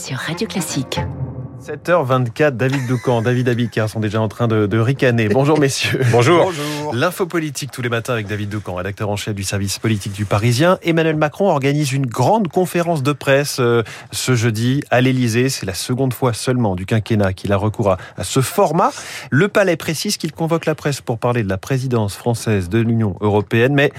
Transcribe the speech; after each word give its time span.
sur 0.00 0.16
Radio 0.16 0.46
Classique. 0.46 0.98
7h24, 1.62 2.52
David 2.52 2.86
Doucan, 2.88 3.20
David 3.20 3.50
Abicard 3.50 3.90
sont 3.90 4.00
déjà 4.00 4.18
en 4.20 4.28
train 4.28 4.48
de, 4.48 4.66
de 4.66 4.78
ricaner. 4.78 5.28
Bonjour 5.28 5.58
messieurs. 5.58 6.00
Bonjour. 6.10 6.50
L'info 6.92 7.26
politique 7.26 7.70
tous 7.70 7.82
les 7.82 7.88
matins 7.88 8.12
avec 8.14 8.26
David 8.26 8.48
Doucan, 8.48 8.74
rédacteur 8.74 9.10
en 9.10 9.16
chef 9.16 9.34
du 9.34 9.44
service 9.44 9.78
politique 9.78 10.12
du 10.12 10.24
Parisien. 10.24 10.78
Emmanuel 10.82 11.16
Macron 11.16 11.48
organise 11.48 11.92
une 11.92 12.06
grande 12.06 12.48
conférence 12.48 13.02
de 13.02 13.12
presse 13.12 13.58
euh, 13.60 13.82
ce 14.12 14.34
jeudi 14.34 14.82
à 14.90 15.00
l'Elysée. 15.00 15.48
C'est 15.48 15.66
la 15.66 15.74
seconde 15.74 16.12
fois 16.12 16.32
seulement 16.32 16.74
du 16.74 16.86
quinquennat 16.86 17.32
qu'il 17.32 17.52
a 17.52 17.56
recours 17.56 17.92
à, 17.92 17.98
à 18.16 18.24
ce 18.24 18.40
format. 18.40 18.90
Le 19.30 19.48
palais 19.48 19.76
précise 19.76 20.16
qu'il 20.16 20.32
convoque 20.32 20.66
la 20.66 20.74
presse 20.74 21.00
pour 21.00 21.18
parler 21.18 21.42
de 21.42 21.48
la 21.48 21.58
présidence 21.58 22.16
française 22.16 22.68
de 22.68 22.78
l'Union 22.78 23.16
européenne, 23.20 23.74
mais 23.74 23.92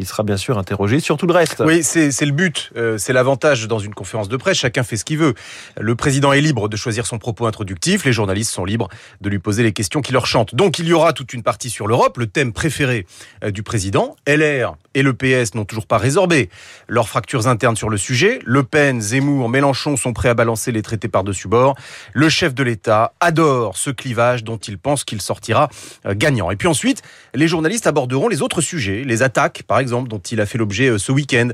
il 0.00 0.06
sera 0.06 0.22
bien 0.22 0.38
sûr 0.38 0.56
interrogé 0.56 0.98
sur 0.98 1.18
tout 1.18 1.26
le 1.26 1.34
reste. 1.34 1.62
Oui, 1.64 1.82
c'est 1.82 2.24
le 2.24 2.32
but, 2.32 2.70
euh, 2.74 2.96
c'est 2.96 3.12
l'avantage 3.12 3.68
dans 3.68 3.78
une 3.78 3.92
conférence 3.92 4.30
de 4.30 4.36
presse, 4.38 4.56
chacun 4.56 4.82
fait 4.82 4.96
ce 4.96 5.04
qu'il 5.04 5.18
veut. 5.18 5.34
Le 5.78 5.94
président 5.94 6.32
est 6.32 6.40
libre 6.40 6.70
de 6.70 6.76
choisir 6.76 7.04
son 7.04 7.18
propos 7.18 7.46
introductif, 7.46 8.06
les 8.06 8.12
journalistes 8.12 8.50
sont 8.50 8.64
libres 8.64 8.88
de 9.20 9.28
lui 9.28 9.38
poser 9.38 9.62
les 9.62 9.72
questions 9.72 10.00
qui 10.00 10.12
leur 10.12 10.26
chantent. 10.26 10.54
Donc 10.54 10.78
il 10.78 10.86
y 10.86 10.94
aura 10.94 11.12
toute 11.12 11.34
une 11.34 11.42
partie 11.42 11.68
sur 11.68 11.86
l'Europe, 11.86 12.16
le 12.16 12.26
thème 12.30 12.52
préféré 12.52 13.06
euh, 13.44 13.50
du 13.50 13.62
président. 13.62 14.16
LR 14.26 14.76
et 14.94 15.02
le 15.02 15.12
PS 15.12 15.54
n'ont 15.54 15.64
toujours 15.64 15.86
pas 15.86 15.98
résorbé 15.98 16.50
leurs 16.88 17.08
fractures 17.08 17.46
internes 17.46 17.76
sur 17.76 17.88
le 17.88 17.96
sujet. 17.96 18.40
Le 18.44 18.62
Pen, 18.62 19.00
Zemmour, 19.00 19.48
Mélenchon 19.48 19.96
sont 19.96 20.12
prêts 20.12 20.28
à 20.28 20.34
balancer 20.34 20.72
les 20.72 20.82
traités 20.82 21.08
par-dessus 21.08 21.48
bord. 21.48 21.76
Le 22.12 22.28
chef 22.28 22.54
de 22.54 22.62
l'État 22.62 23.12
adore 23.20 23.76
ce 23.76 23.90
clivage 23.90 24.42
dont 24.42 24.56
il 24.56 24.78
pense 24.78 25.04
qu'il 25.04 25.20
sortira 25.20 25.68
euh, 26.06 26.14
gagnant. 26.16 26.50
Et 26.50 26.56
puis 26.56 26.68
ensuite, 26.68 27.02
les 27.34 27.46
journalistes 27.48 27.86
aborderont 27.86 28.28
les 28.28 28.42
autres 28.42 28.60
sujets, 28.60 29.04
les 29.04 29.22
attaques 29.22 29.62
par 29.66 29.78
exemple 29.78 30.08
dont 30.08 30.18
il 30.18 30.40
a 30.40 30.46
fait 30.46 30.58
l'objet 30.58 30.88
euh, 30.88 30.98
ce 30.98 31.12
week-end. 31.12 31.48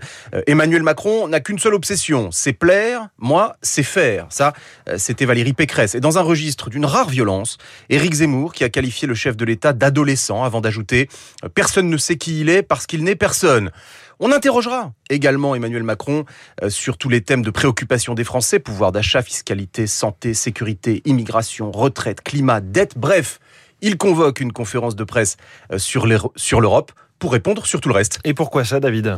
Emmanuel 0.47 0.83
Macron 0.83 1.29
n'a 1.29 1.41
qu'une 1.41 1.59
seule 1.59 1.75
obsession, 1.75 2.31
c'est 2.31 2.53
plaire, 2.53 3.09
moi 3.19 3.57
c'est 3.63 3.83
faire. 3.83 4.27
Ça, 4.31 4.53
c'était 4.97 5.25
Valérie 5.25 5.53
Pécresse. 5.53 5.95
Et 5.95 6.01
dans 6.01 6.19
un 6.19 6.23
registre 6.23 6.71
d'une 6.71 6.85
rare 6.85 7.09
violence, 7.09 7.59
Éric 7.91 8.15
Zemmour 8.15 8.53
qui 8.53 8.65
a 8.65 8.69
qualifié 8.69 9.07
le 9.07 9.15
chef 9.15 9.37
de 9.37 9.45
l'État 9.45 9.73
d'adolescent 9.73 10.45
avant 10.45 10.61
d'ajouter 10.67 11.09
personne 11.55 11.89
ne 11.89 11.97
sait 11.97 12.17
qui 12.17 12.41
il 12.41 12.49
est 12.49 12.63
parce 12.63 12.87
qu'il 12.87 13.05
n'est 13.05 13.17
personne. 13.17 13.71
On 14.19 14.33
interrogera 14.33 14.93
également 15.11 15.55
Emmanuel 15.55 15.83
Macron 15.83 16.25
euh, 16.63 16.71
sur 16.71 16.97
tous 16.97 17.11
les 17.11 17.21
thèmes 17.21 17.43
de 17.43 17.51
préoccupation 17.51 18.15
des 18.15 18.25
Français, 18.25 18.59
pouvoir 18.59 18.91
d'achat, 18.91 19.23
fiscalité, 19.23 19.87
santé, 19.87 20.33
sécurité, 20.33 21.03
immigration, 21.05 21.71
retraite, 21.71 22.23
climat, 22.23 22.61
dette, 22.61 22.97
bref. 22.97 23.39
Il 23.83 23.99
convoque 23.99 24.41
une 24.41 24.53
conférence 24.53 24.97
de 24.97 25.05
presse 25.05 25.37
euh, 25.71 25.79
sur 25.79 26.07
l'Europe 26.61 26.93
pour 27.19 27.33
répondre 27.33 27.67
sur 27.67 27.81
tout 27.81 27.91
le 27.91 27.95
reste. 27.95 28.19
Et 28.25 28.33
pourquoi 28.33 28.65
ça, 28.65 28.81
David? 28.81 29.17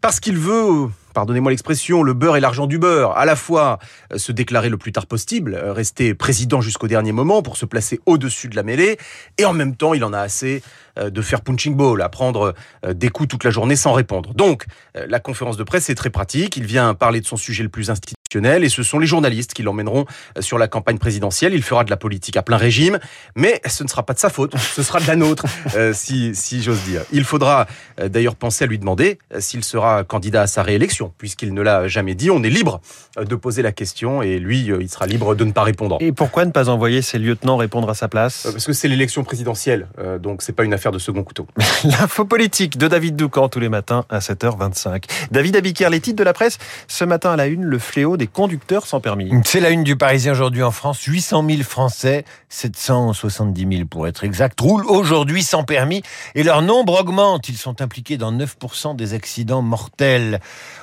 Parce 0.00 0.20
qu'il 0.20 0.38
veut 0.38 0.88
pardonnez-moi 1.16 1.50
l'expression, 1.50 2.02
le 2.02 2.12
beurre 2.12 2.36
et 2.36 2.40
l'argent 2.40 2.66
du 2.66 2.78
beurre, 2.78 3.16
à 3.16 3.24
la 3.24 3.36
fois 3.36 3.78
euh, 4.12 4.18
se 4.18 4.32
déclarer 4.32 4.68
le 4.68 4.76
plus 4.76 4.92
tard 4.92 5.06
possible, 5.06 5.54
euh, 5.54 5.72
rester 5.72 6.12
président 6.12 6.60
jusqu'au 6.60 6.88
dernier 6.88 7.12
moment 7.12 7.40
pour 7.40 7.56
se 7.56 7.64
placer 7.64 8.00
au-dessus 8.04 8.48
de 8.48 8.54
la 8.54 8.62
mêlée, 8.62 8.98
et 9.38 9.46
en 9.46 9.54
même 9.54 9.76
temps, 9.76 9.94
il 9.94 10.04
en 10.04 10.12
a 10.12 10.20
assez 10.20 10.62
euh, 10.98 11.08
de 11.08 11.22
faire 11.22 11.40
punching 11.40 11.74
ball, 11.74 12.02
à 12.02 12.10
prendre 12.10 12.52
des 12.86 13.08
coups 13.08 13.30
toute 13.30 13.44
la 13.44 13.50
journée 13.50 13.76
sans 13.76 13.94
répondre. 13.94 14.34
Donc, 14.34 14.66
la 14.94 15.18
conférence 15.18 15.56
de 15.56 15.64
presse 15.64 15.88
est 15.88 15.94
très 15.94 16.10
pratique, 16.10 16.58
il 16.58 16.66
vient 16.66 16.92
parler 16.92 17.22
de 17.22 17.26
son 17.26 17.38
sujet 17.38 17.62
le 17.62 17.70
plus 17.70 17.88
institutionnel, 17.88 18.15
et 18.34 18.68
ce 18.68 18.82
sont 18.82 18.98
les 18.98 19.06
journalistes 19.06 19.54
qui 19.54 19.62
l'emmèneront 19.62 20.04
sur 20.40 20.58
la 20.58 20.68
campagne 20.68 20.98
présidentielle, 20.98 21.54
il 21.54 21.62
fera 21.62 21.84
de 21.84 21.90
la 21.90 21.96
politique 21.96 22.36
à 22.36 22.42
plein 22.42 22.56
régime, 22.56 22.98
mais 23.34 23.60
ce 23.66 23.82
ne 23.82 23.88
sera 23.88 24.04
pas 24.04 24.14
de 24.14 24.18
sa 24.18 24.30
faute, 24.30 24.56
ce 24.58 24.82
sera 24.82 25.00
de 25.00 25.06
la 25.06 25.16
nôtre, 25.16 25.44
si, 25.92 26.34
si 26.34 26.62
j'ose 26.62 26.82
dire. 26.82 27.02
Il 27.12 27.24
faudra 27.24 27.66
d'ailleurs 27.98 28.36
penser 28.36 28.64
à 28.64 28.66
lui 28.66 28.78
demander 28.78 29.18
s'il 29.38 29.64
sera 29.64 30.04
candidat 30.04 30.42
à 30.42 30.46
sa 30.46 30.62
réélection 30.62 30.86
puisqu'il 31.18 31.54
ne 31.54 31.62
l'a 31.62 31.88
jamais 31.88 32.14
dit. 32.14 32.30
On 32.30 32.42
est 32.42 32.50
libre 32.50 32.80
euh, 33.18 33.24
de 33.24 33.34
poser 33.34 33.62
la 33.62 33.72
question 33.72 34.22
et 34.22 34.38
lui, 34.38 34.70
euh, 34.70 34.78
il 34.80 34.88
sera 34.88 35.06
libre 35.06 35.34
de 35.34 35.44
ne 35.44 35.52
pas 35.52 35.62
répondre. 35.62 35.98
Et 36.00 36.12
pourquoi 36.12 36.44
ne 36.44 36.50
pas 36.50 36.68
envoyer 36.68 37.02
ses 37.02 37.18
lieutenants 37.18 37.56
répondre 37.56 37.88
à 37.88 37.94
sa 37.94 38.08
place 38.08 38.46
euh, 38.46 38.52
Parce 38.52 38.66
que 38.66 38.72
c'est 38.72 38.88
l'élection 38.88 39.24
présidentielle, 39.24 39.88
donc 40.20 40.42
c'est 40.42 40.52
pas 40.52 40.64
une 40.64 40.74
affaire 40.74 40.92
de 40.92 40.98
second 40.98 41.22
couteau. 41.22 41.46
L'info 41.84 42.24
politique 42.24 42.78
de 42.78 42.88
David 42.88 43.16
Doucan 43.16 43.48
tous 43.48 43.60
les 43.60 43.68
matins 43.68 44.04
à 44.08 44.18
7h25. 44.18 45.04
David 45.30 45.56
Abiquière, 45.56 45.90
les 45.90 46.00
titres 46.00 46.16
de 46.16 46.24
la 46.24 46.32
presse. 46.32 46.58
Ce 46.88 47.04
matin 47.04 47.32
à 47.32 47.36
la 47.36 47.46
une, 47.46 47.64
le 47.64 47.78
fléau 47.78 48.15
des 48.16 48.26
conducteurs 48.26 48.86
sans 48.86 49.00
permis. 49.00 49.30
C'est 49.44 49.60
la 49.60 49.70
une 49.70 49.84
du 49.84 49.96
Parisien 49.96 50.32
aujourd'hui 50.32 50.62
en 50.62 50.70
France. 50.70 51.02
800 51.02 51.44
000 51.48 51.62
Français, 51.62 52.24
770 52.48 53.66
000 53.76 53.86
pour 53.88 54.06
être 54.06 54.24
exact, 54.24 54.60
roulent 54.60 54.86
aujourd'hui 54.86 55.42
sans 55.42 55.64
permis 55.64 56.02
et 56.34 56.42
leur 56.42 56.62
nombre 56.62 57.00
augmente. 57.00 57.48
Ils 57.48 57.56
sont 57.56 57.80
impliqués 57.82 58.16
dans 58.16 58.32
9% 58.32 58.96
des 58.96 59.14
accidents 59.14 59.62
mortels. 59.62 60.40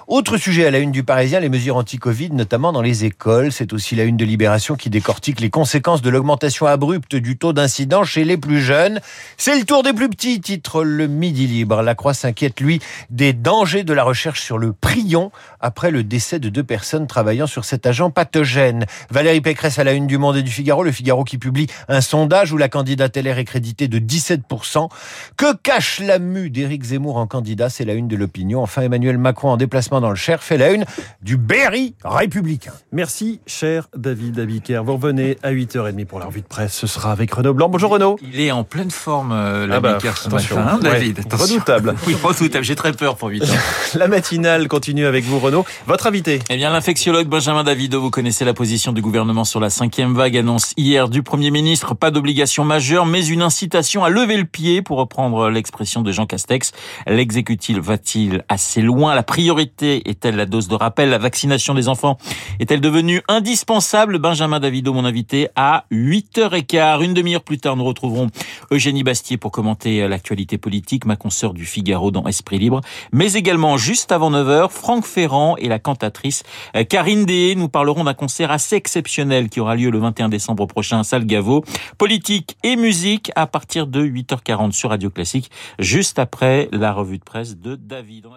Autre 0.08 0.38
sujet 0.38 0.66
à 0.66 0.72
la 0.72 0.80
une 0.80 0.92
du 0.92 1.04
Parisien, 1.04 1.40
les 1.40 1.50
mesures 1.50 1.78
anti-Covid, 1.78 2.32
notamment 2.32 2.74
dans 2.74 2.82
les 2.82 3.06
écoles. 3.06 3.52
C'est 3.52 3.72
aussi 3.72 3.96
la 3.96 4.04
une 4.04 4.18
de 4.18 4.26
Libération 4.26 4.76
qui 4.76 4.90
décortique 4.90 5.40
les 5.40 5.50
conséquences 5.50 6.02
de 6.02 6.10
l'augmentation 6.10 6.66
abrupte 6.66 7.16
du 7.16 7.38
taux 7.38 7.54
d'incidence 7.54 8.08
chez 8.10 8.26
les 8.26 8.38
plus 8.38 8.62
jeunes. 8.62 9.00
C'est 9.38 9.58
le 9.58 9.66
tour 9.66 9.82
des 9.82 9.94
plus 9.94 10.10
petits, 10.10 10.42
titre 10.42 10.84
le 10.84 11.08
Midi 11.08 11.48
Libre. 11.48 11.82
La 11.82 11.96
Croix 11.96 12.14
s'inquiète, 12.14 12.60
lui, 12.60 12.82
des 13.10 13.32
dangers 13.32 13.84
de 13.84 13.94
la 13.94 14.04
recherche 14.04 14.42
sur 14.42 14.58
le 14.58 14.74
prion 14.74 15.32
après 15.62 15.90
le 15.90 16.04
décès 16.04 16.40
de 16.40 16.50
deux 16.50 16.64
personnes 16.64 17.08
travaillant 17.08 17.23
sur 17.48 17.64
cet 17.64 17.86
agent 17.86 18.12
pathogène. 18.12 18.86
Valérie 19.10 19.40
Pécresse 19.40 19.80
à 19.80 19.84
la 19.84 19.94
une 19.94 20.08
du 20.08 20.18
Monde 20.18 20.38
et 20.38 20.44
du 20.44 20.52
Figaro, 20.52 20.84
le 20.84 20.92
Figaro 20.92 21.24
qui 21.24 21.38
publie 21.38 21.68
un 21.88 22.02
sondage 22.02 22.52
où 22.52 22.58
la 22.58 22.68
candidate 22.68 23.16
LR 23.16 23.38
est 23.38 23.46
créditée 23.46 23.88
de 23.88 23.98
17%. 23.98 24.90
Que 25.38 25.56
cache 25.56 26.00
la 26.00 26.20
mue 26.20 26.50
d'Éric 26.50 26.84
Zemmour 26.84 27.16
en 27.16 27.26
candidat? 27.26 27.70
C'est 27.70 27.86
la 27.86 27.94
une 27.94 28.08
de 28.08 28.18
l'opinion. 28.18 28.62
Enfin, 28.62 28.82
Emmanuel 28.82 29.18
Macron 29.18 29.50
en 29.50 29.58
déplacement 29.58 30.02
dans 30.02 30.10
le 30.10 30.16
Cher 30.16 30.44
fait 30.44 30.58
la 30.58 30.72
une 30.72 30.86
du 31.22 31.38
Berry 31.38 31.96
républicain. 32.04 32.74
Merci, 32.92 33.40
cher 33.48 33.88
David 33.96 34.40
Abiker. 34.40 34.82
Vous 34.84 34.94
revenez 34.94 35.38
à 35.44 35.52
8h30 35.52 36.06
pour 36.06 36.20
la 36.20 36.26
revue 36.26 36.42
de 36.42 36.48
presse. 36.48 36.74
Ce 36.74 36.88
sera 36.88 37.12
avec 37.12 37.34
Renaud 37.34 37.54
Blanc. 37.54 37.70
Bonjour 37.70 37.92
Renaud. 37.92 38.18
Il 38.22 38.40
est 38.40 38.52
en 38.52 38.64
pleine 38.64 38.92
forme, 38.92 39.32
euh, 39.32 39.68
ah 39.72 39.80
bah, 39.80 39.98
ce 40.02 40.30
matin, 40.30 40.68
hein, 40.74 40.80
David. 40.82 41.20
Redoutable. 41.32 41.96
oui, 42.08 42.16
redoutable. 42.22 42.66
J'ai 42.66 42.76
très 42.76 42.92
peur 42.92 43.16
pour 43.16 43.30
8 43.30 43.44
la 43.96 44.08
matinale 44.08 44.68
continue 44.68 45.06
avec 45.06 45.24
vous, 45.24 45.40
Renaud. 45.40 45.66
Votre 45.88 46.08
invité 46.08 46.40
Eh 46.50 46.56
bien, 46.58 46.72
l'infectiologue 46.72 47.12
Benjamin 47.22 47.63
Davido, 47.63 48.01
vous 48.01 48.09
connaissez 48.09 48.44
la 48.44 48.56
position 48.56 48.91
du 48.91 49.03
gouvernement 49.03 49.44
sur 49.44 49.59
la 49.59 49.69
cinquième 49.69 50.16
vague, 50.16 50.35
annonce 50.35 50.74
hier 50.78 51.07
du 51.09 51.22
Premier 51.22 51.51
ministre, 51.51 51.94
pas 51.94 52.09
d'obligation 52.09 52.66
majeure, 52.66 53.06
mais 53.06 53.24
une 53.28 53.44
incitation 53.44 54.03
à 54.03 54.09
lever 54.09 54.35
le 54.35 54.46
pied, 54.46 54.81
pour 54.81 54.97
reprendre 54.97 55.50
l'expression 55.50 56.01
de 56.01 56.12
Jean 56.12 56.25
Castex. 56.25 56.72
L'exécutif 57.06 57.78
va-t-il 57.78 58.44
assez 58.50 58.81
loin? 58.81 59.13
La 59.13 59.22
priorité 59.22 60.09
est-elle 60.09 60.35
la 60.35 60.47
dose 60.47 60.68
de 60.68 60.74
rappel? 60.74 61.12
La 61.12 61.19
vaccination 61.19 61.75
des 61.75 61.88
enfants 61.88 62.18
est-elle 62.59 62.81
devenue 62.81 63.22
indispensable? 63.28 64.18
Benjamin 64.18 64.59
Davido, 64.59 64.91
mon 64.91 65.06
invité, 65.06 65.50
à 65.56 65.85
8h15. 65.91 67.03
Une 67.03 67.13
demi-heure 67.13 67.44
plus 67.44 67.59
tard, 67.59 67.78
nous 67.78 67.85
retrouverons 67.85 68.28
Eugénie 68.72 69.03
Bastier 69.03 69.38
pour 69.38 69.51
commenter 69.51 70.07
l'actualité 70.07 70.57
politique, 70.57 71.06
ma 71.06 71.16
consoeur 71.16 71.53
du 71.53 71.66
Figaro 71.66 72.09
dans 72.09 72.25
Esprit 72.25 72.57
Libre. 72.57 72.81
Mais 73.12 73.34
également, 73.34 73.78
juste 73.78 74.12
avant 74.12 74.31
9h, 74.31 74.69
Franck 74.72 75.06
Ferrand 75.06 75.56
et 75.57 75.68
la 75.68 75.78
cantatrice 75.78 76.41
Karine 76.90 77.03
Dé. 77.03 77.56
Nous 77.56 77.68
parlerons 77.68 78.06
d'un 78.06 78.14
concert 78.14 78.50
assez 78.50 78.75
exceptionnel 78.75 79.50
qui 79.50 79.59
aura 79.59 79.75
lieu 79.75 79.90
le 79.90 80.00
21 80.00 80.30
décembre 80.30 80.66
prochain 80.68 81.00
à 81.00 81.03
Salle 81.03 81.25
Gaveau. 81.25 81.64
Politique 81.97 82.58
et 82.64 82.75
musique 82.78 83.31
à 83.36 83.46
partir 83.46 83.88
de 83.88 84.06
8h40 84.06 84.72
sur 84.72 84.90
Radio 84.90 85.09
Classique, 85.09 85.52
juste 85.80 86.18
après 86.18 86.69
la 86.72 86.94
revue 86.94 87.19
de 87.19 87.24
presse 87.24 87.58
de 87.58 87.75
David. 87.75 88.28